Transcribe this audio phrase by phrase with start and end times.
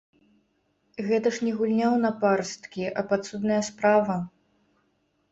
[1.09, 4.15] Гэта ж не гульня ў напарсткі, а падсудная справа.